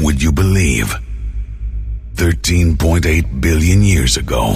[0.00, 0.94] Would you believe?
[2.16, 4.54] 13.8 billion years ago,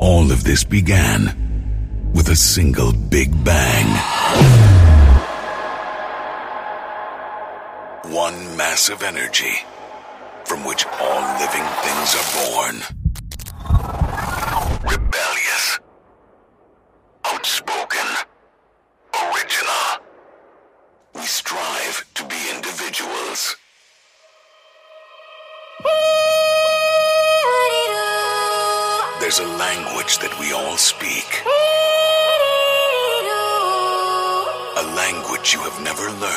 [0.00, 3.86] all of this began with a single Big Bang.
[8.12, 9.54] One massive energy
[10.44, 12.97] from which all living things are born.
[35.88, 36.27] Never learned.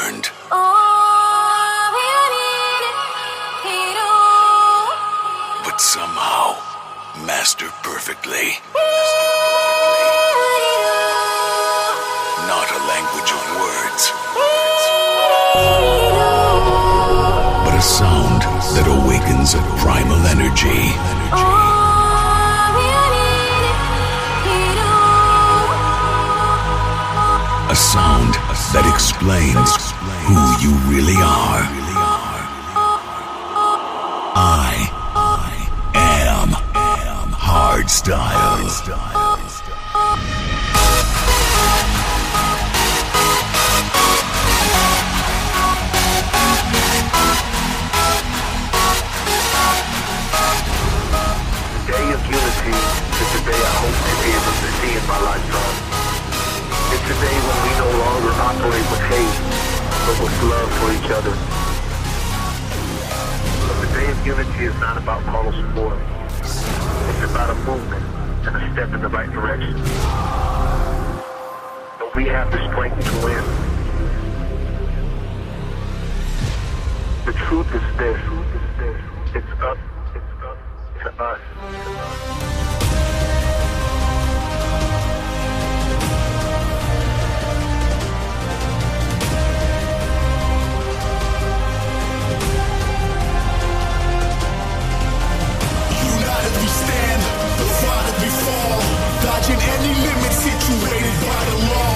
[99.82, 101.96] Any limit situated by the law.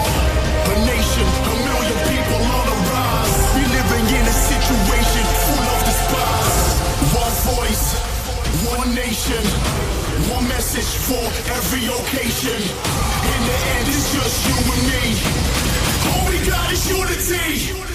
[0.73, 3.33] A nation, a million people on the rise.
[3.53, 6.57] We living in a situation full of despise.
[7.13, 7.85] One voice,
[8.73, 9.43] one nation,
[10.33, 12.57] one message for every occasion.
[12.57, 15.05] In the end, it's just you and me.
[16.09, 17.94] All we got is unity.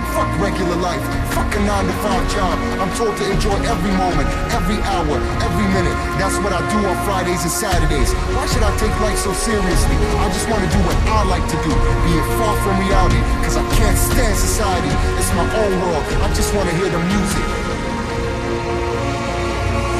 [0.11, 0.99] Fuck regular life,
[1.31, 2.55] fuck a 9 to 5 job.
[2.83, 5.95] I'm told to enjoy every moment, every hour, every minute.
[6.19, 8.11] That's what I do on Fridays and Saturdays.
[8.35, 9.95] Why should I take life so seriously?
[10.19, 13.23] I just want to do what I like to do be it far from reality,
[13.47, 14.91] cause I can't stand society.
[15.15, 17.47] It's my own world, I just wanna hear the music.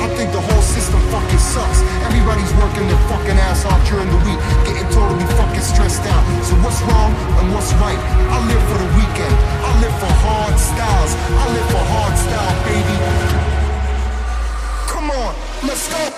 [0.02, 1.80] I think the whole system fucking sucks.
[2.04, 6.24] Everybody's working their fucking ass off during the week, getting totally fucking stressed out.
[6.44, 8.02] So what's wrong and what's right?
[8.28, 9.36] I live for the weekend.
[9.82, 11.16] I live for hard styles.
[11.16, 12.98] I live for hard style, baby.
[14.86, 15.34] Come on,
[15.68, 16.11] let's go.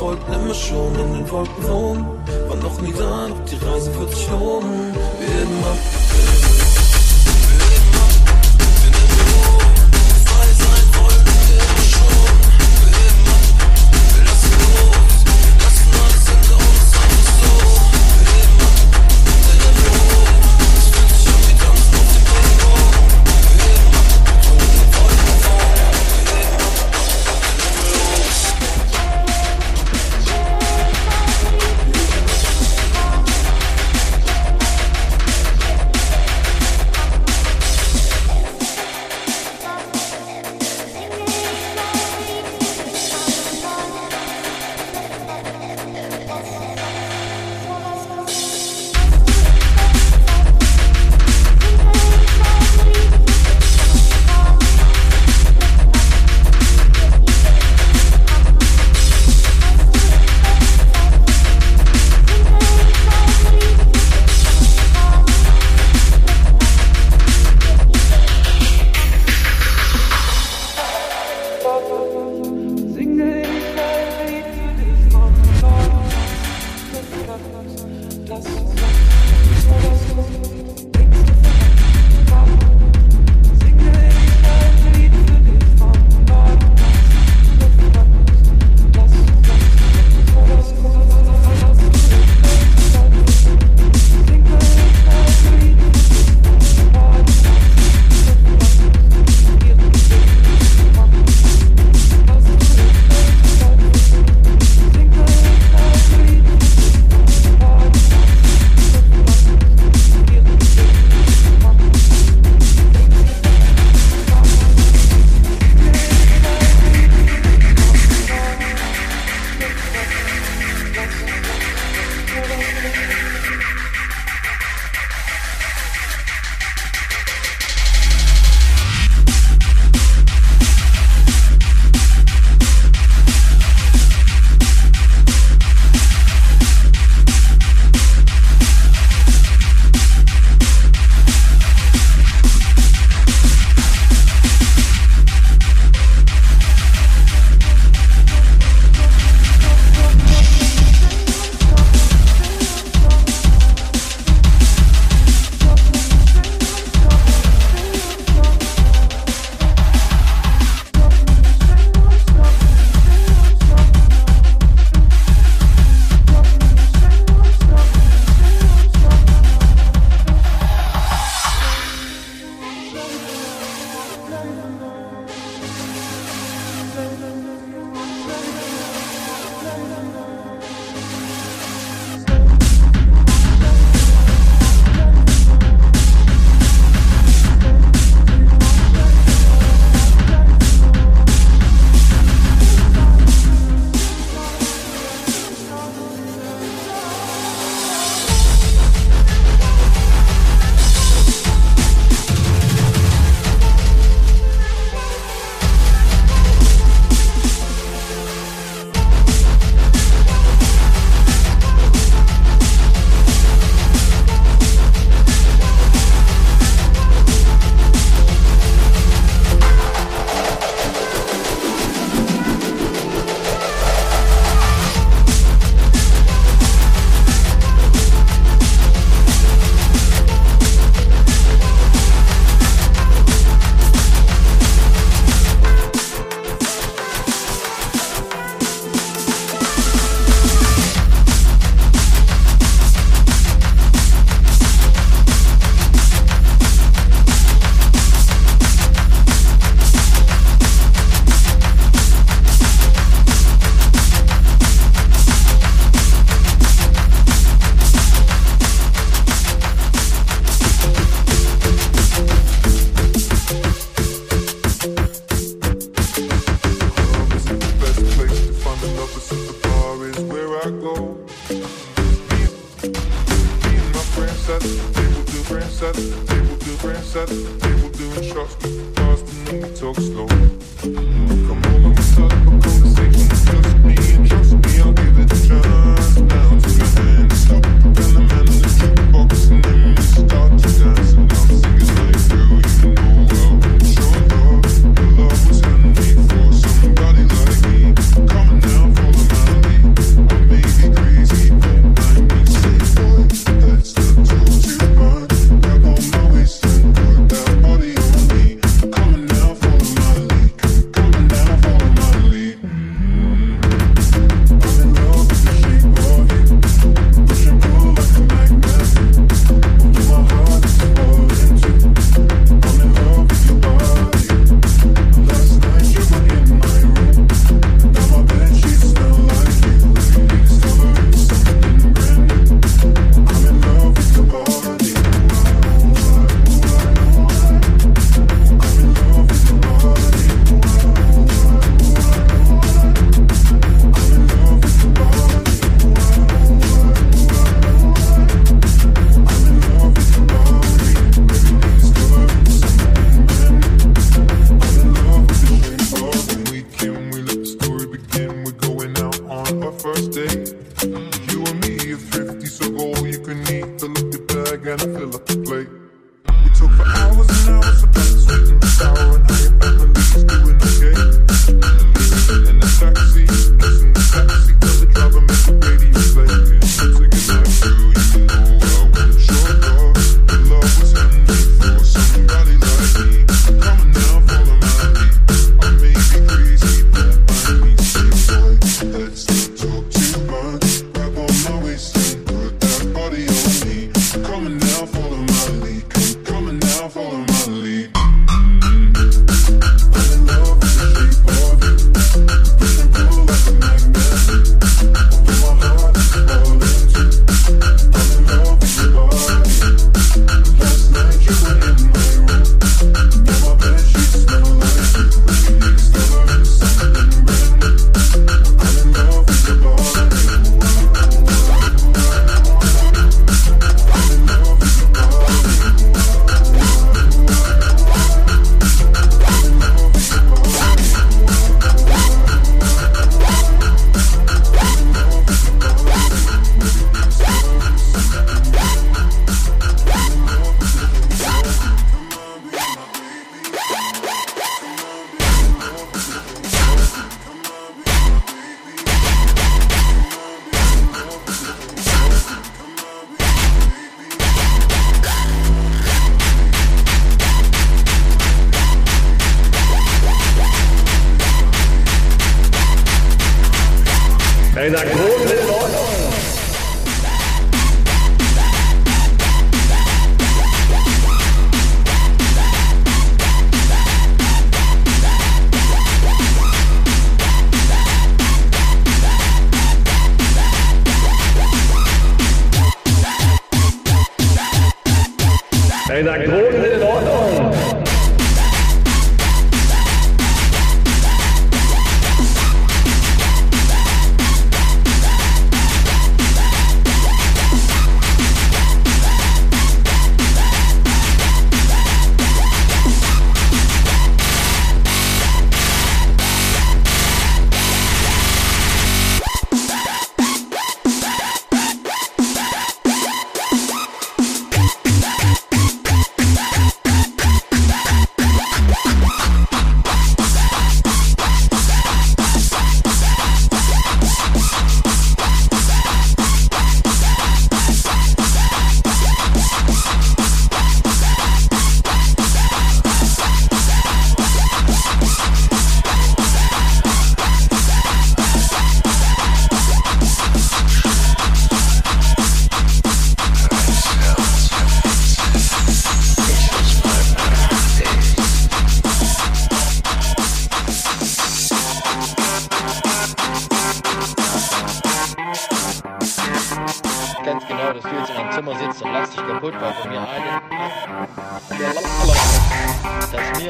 [0.00, 2.06] wollten immer schon in den Wolken wohnen.
[2.48, 4.94] War noch nie da, doch die Reise wird sich loben.
[5.18, 6.29] Wir geben ab.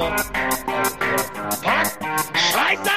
[0.01, 1.90] Dass mir.
[2.34, 2.90] Scheiße!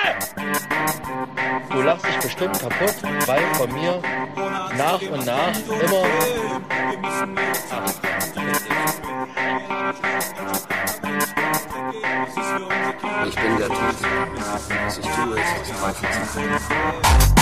[1.69, 2.95] Du lachst dich bestimmt kaputt,
[3.25, 4.01] weil von mir
[4.77, 6.05] nach und nach immer.
[13.27, 13.95] Ich bin der Typ.
[14.85, 17.32] Was ich tue, ist das Teufels.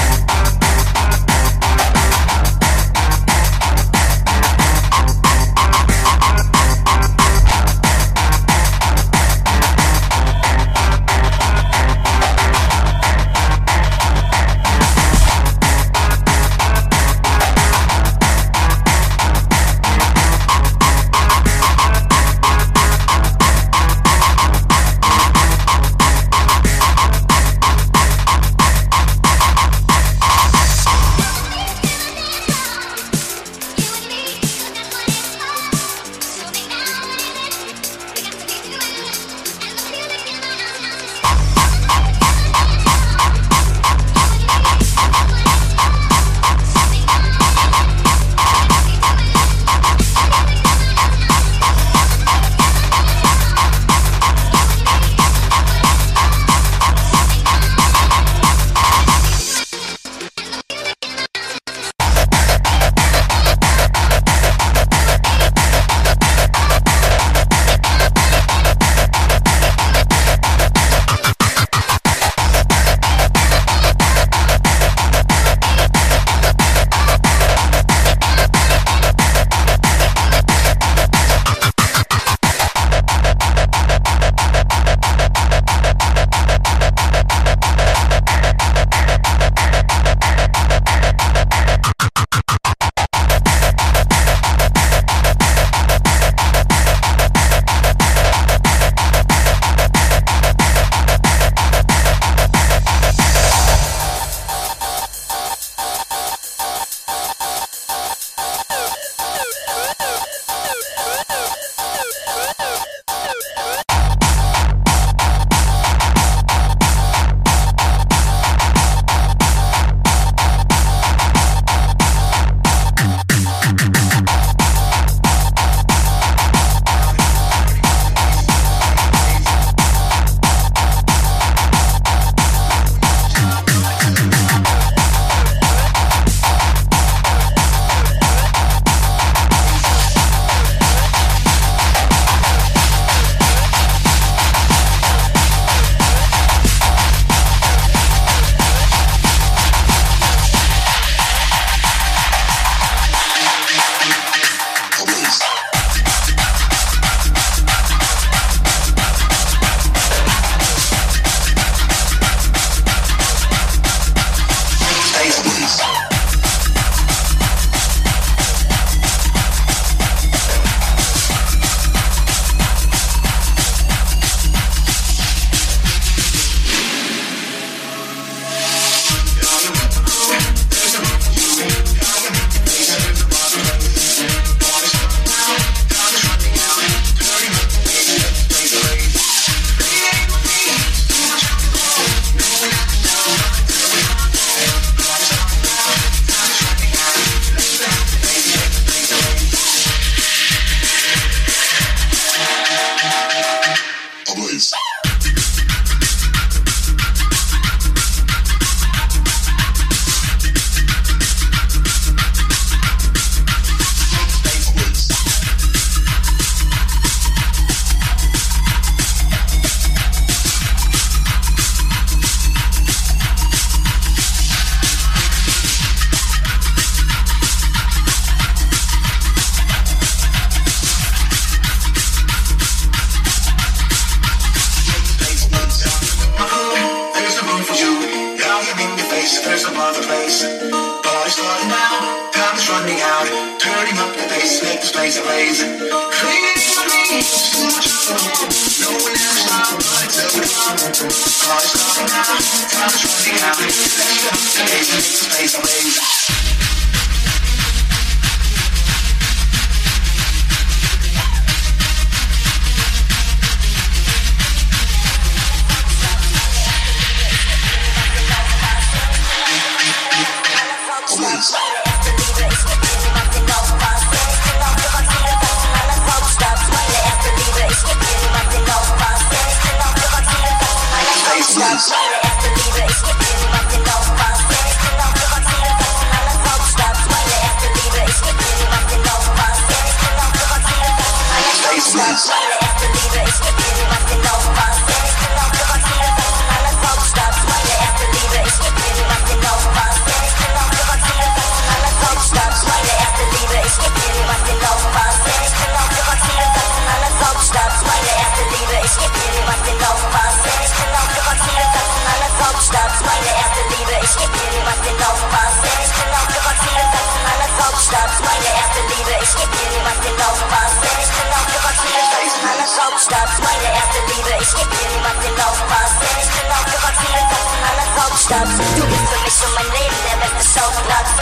[328.22, 331.14] stops Do this ich bin so my name never the soul blocks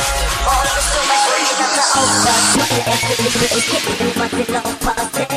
[0.50, 2.46] All the so much, we're not the old boss
[2.92, 5.29] Everything is getting me, but it's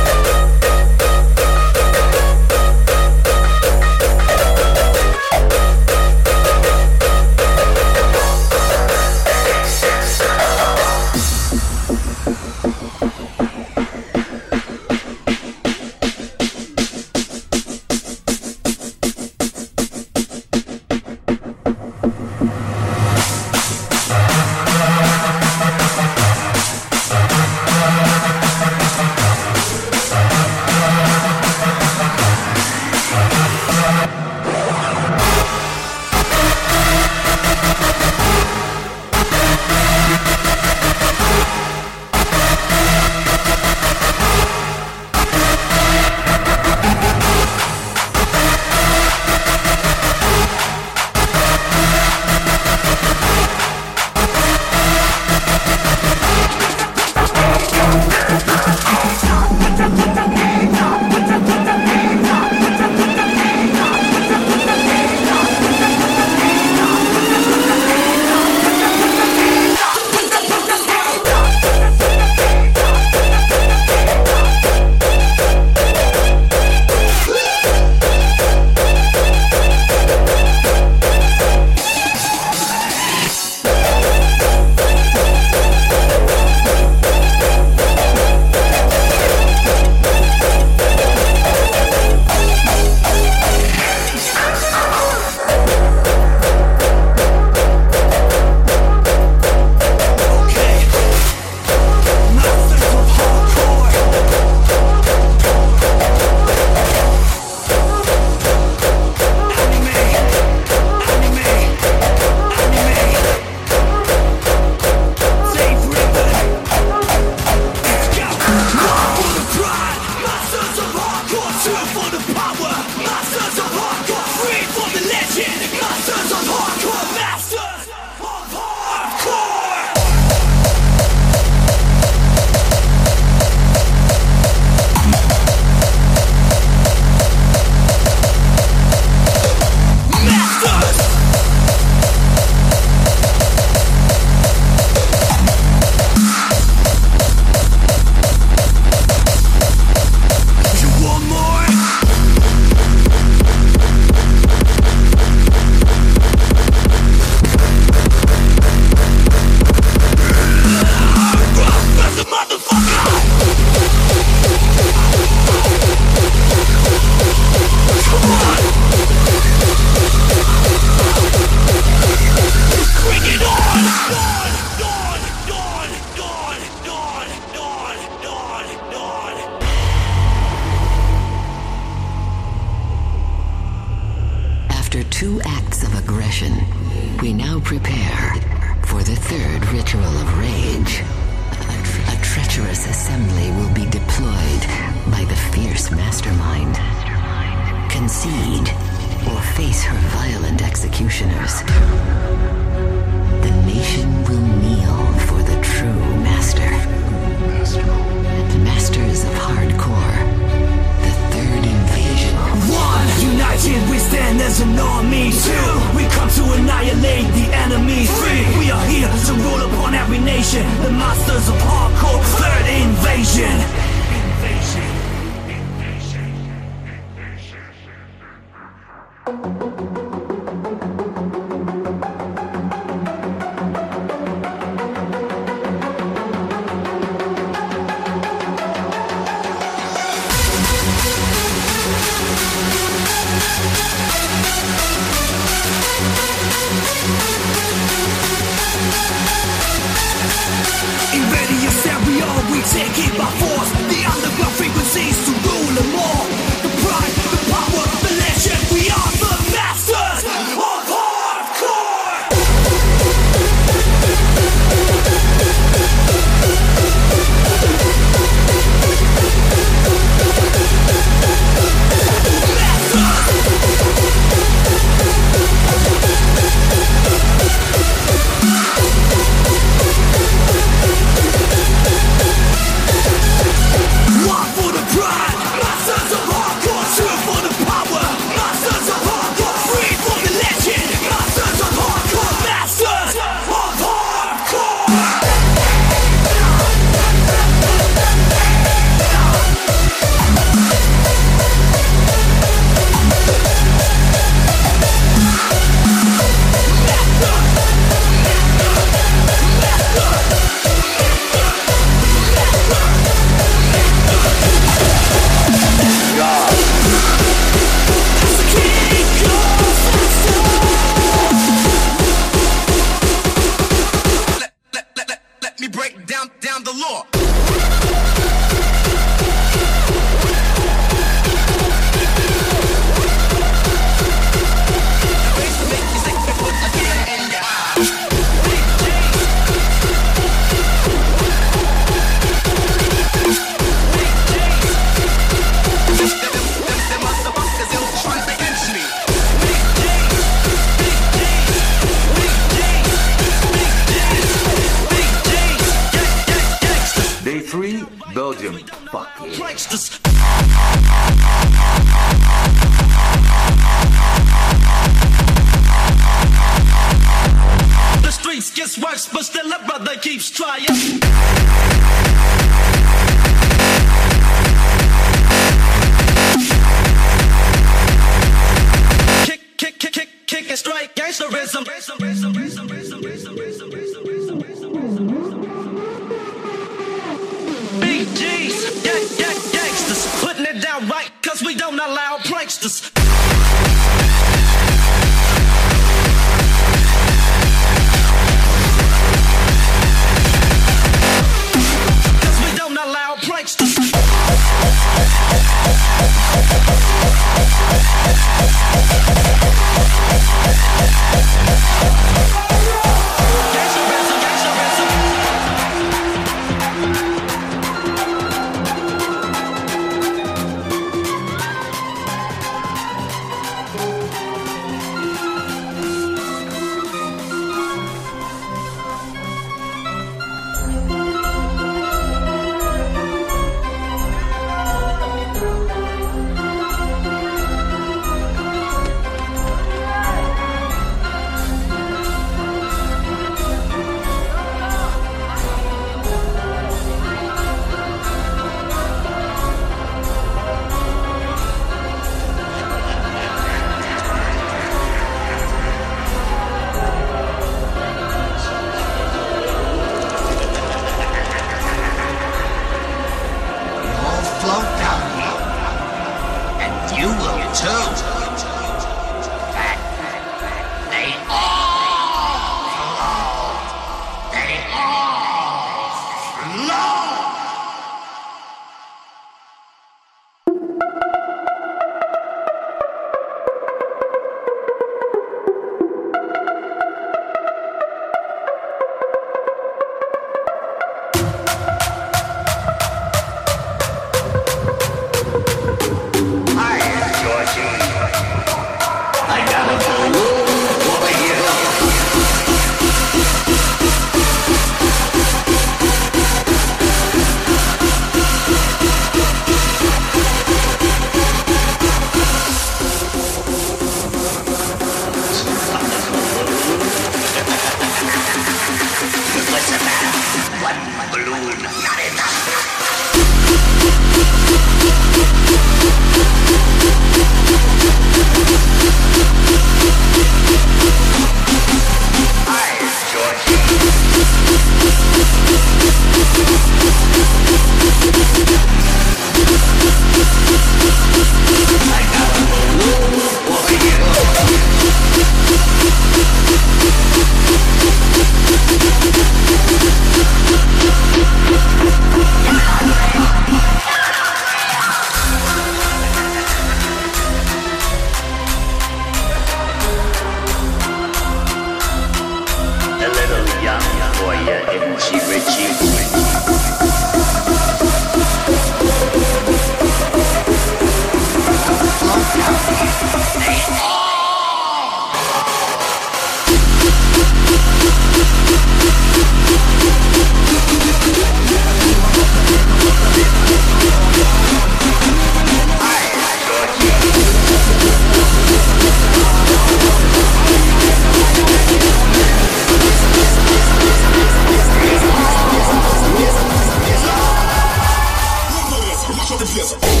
[599.45, 600.00] together.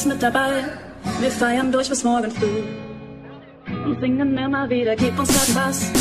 [0.00, 0.64] Ist mit dabei?
[1.20, 2.62] Wir feiern durch bis morgen früh.
[3.84, 5.92] Und singen immer wieder, gib uns Bass.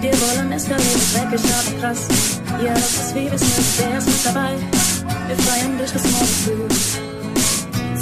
[0.00, 2.08] Wir wollen eskalieren, dreckig, hart und krass.
[2.64, 4.52] Ja, das ist wie wir's mögen, wer ist mit dabei?
[5.28, 6.64] Wir feiern durch bis morgen früh.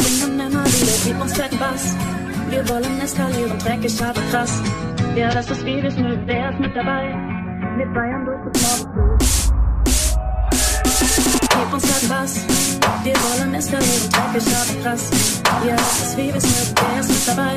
[0.01, 1.96] Singen immer wieder, gib uns Bass.
[2.51, 4.62] Wir wollen eskalieren, dreckig, und krass.
[5.16, 7.09] Ja, das ist wie wir's mögen, wer ist mit dabei?
[7.76, 8.39] Wir feiern durch
[13.03, 15.11] Wir wollen eskalieren, dreckig, und krass.
[15.66, 17.57] Ja, das wie wir's mögen, wer ist mit dabei?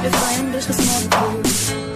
[0.00, 1.91] Wir feiern bis morgen früh.